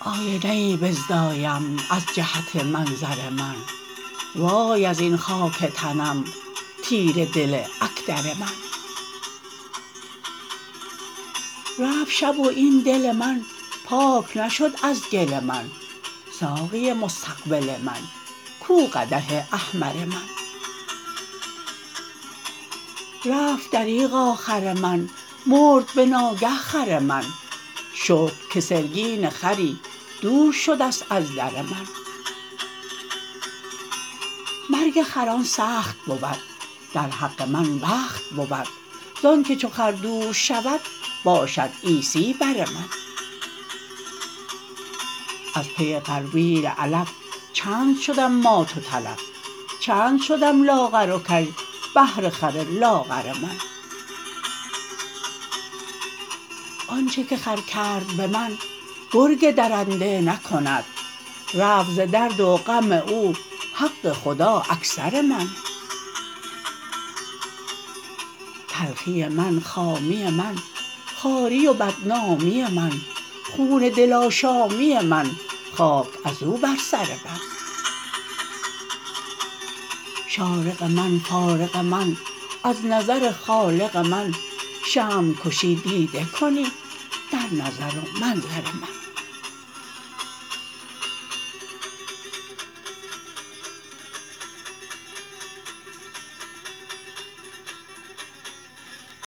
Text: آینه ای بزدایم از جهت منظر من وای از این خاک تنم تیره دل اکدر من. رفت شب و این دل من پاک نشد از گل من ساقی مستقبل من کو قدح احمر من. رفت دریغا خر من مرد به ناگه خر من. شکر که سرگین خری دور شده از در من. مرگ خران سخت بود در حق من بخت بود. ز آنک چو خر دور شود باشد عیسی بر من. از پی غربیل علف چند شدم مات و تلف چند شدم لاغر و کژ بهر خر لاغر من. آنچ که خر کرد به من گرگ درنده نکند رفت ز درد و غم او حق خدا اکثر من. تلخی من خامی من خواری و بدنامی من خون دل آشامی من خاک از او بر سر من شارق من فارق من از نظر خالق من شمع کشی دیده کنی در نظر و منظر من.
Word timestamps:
آینه 0.00 0.50
ای 0.50 0.76
بزدایم 0.76 1.76
از 1.90 2.02
جهت 2.14 2.56
منظر 2.56 3.30
من 3.30 3.56
وای 4.34 4.86
از 4.86 5.00
این 5.00 5.16
خاک 5.16 5.64
تنم 5.64 6.24
تیره 6.84 7.26
دل 7.26 7.62
اکدر 7.80 8.34
من. 8.40 8.52
رفت 11.78 12.10
شب 12.10 12.38
و 12.38 12.48
این 12.48 12.80
دل 12.80 13.12
من 13.12 13.42
پاک 13.84 14.36
نشد 14.36 14.72
از 14.82 15.02
گل 15.12 15.40
من 15.40 15.70
ساقی 16.40 16.92
مستقبل 16.92 17.80
من 17.82 18.00
کو 18.60 18.86
قدح 18.86 19.44
احمر 19.52 20.04
من. 20.04 20.28
رفت 23.24 23.70
دریغا 23.70 24.34
خر 24.34 24.72
من 24.72 25.08
مرد 25.46 25.84
به 25.94 26.06
ناگه 26.06 26.56
خر 26.56 26.98
من. 26.98 27.24
شکر 27.94 28.48
که 28.52 28.60
سرگین 28.60 29.30
خری 29.30 29.78
دور 30.22 30.52
شده 30.52 30.84
از 30.84 31.34
در 31.36 31.62
من. 31.62 31.86
مرگ 34.70 35.02
خران 35.02 35.44
سخت 35.44 35.96
بود 36.06 36.38
در 36.94 37.10
حق 37.10 37.42
من 37.42 37.78
بخت 37.78 38.24
بود. 38.30 38.68
ز 39.22 39.24
آنک 39.24 39.58
چو 39.58 39.68
خر 39.68 39.92
دور 39.92 40.32
شود 40.32 40.80
باشد 41.24 41.70
عیسی 41.84 42.32
بر 42.32 42.56
من. 42.58 43.05
از 45.56 45.68
پی 45.68 45.98
غربیل 45.98 46.66
علف 46.66 47.08
چند 47.52 48.00
شدم 48.00 48.32
مات 48.32 48.76
و 48.76 48.80
تلف 48.80 49.20
چند 49.80 50.20
شدم 50.22 50.62
لاغر 50.62 51.10
و 51.10 51.18
کژ 51.18 51.48
بهر 51.94 52.30
خر 52.30 52.64
لاغر 52.70 53.32
من. 53.32 53.56
آنچ 56.88 57.20
که 57.20 57.36
خر 57.36 57.56
کرد 57.56 58.06
به 58.16 58.26
من 58.26 58.50
گرگ 59.12 59.50
درنده 59.50 60.20
نکند 60.20 60.84
رفت 61.54 61.90
ز 61.90 62.00
درد 62.00 62.40
و 62.40 62.56
غم 62.56 62.92
او 62.92 63.34
حق 63.74 64.12
خدا 64.12 64.62
اکثر 64.70 65.20
من. 65.20 65.48
تلخی 68.68 69.28
من 69.28 69.60
خامی 69.60 70.30
من 70.30 70.56
خواری 71.16 71.66
و 71.66 71.74
بدنامی 71.74 72.62
من 72.62 72.92
خون 73.56 73.88
دل 73.88 74.12
آشامی 74.12 74.98
من 74.98 75.30
خاک 75.76 76.06
از 76.24 76.42
او 76.42 76.56
بر 76.56 76.76
سر 76.90 76.98
من 76.98 77.40
شارق 80.28 80.82
من 80.82 81.18
فارق 81.18 81.76
من 81.76 82.16
از 82.64 82.86
نظر 82.86 83.32
خالق 83.32 83.96
من 83.96 84.34
شمع 84.86 85.34
کشی 85.44 85.74
دیده 85.74 86.24
کنی 86.40 86.66
در 87.32 87.64
نظر 87.64 87.98
و 87.98 88.20
منظر 88.20 88.62
من. 88.80 89.05